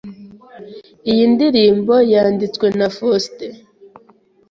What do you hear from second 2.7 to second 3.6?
na Foster.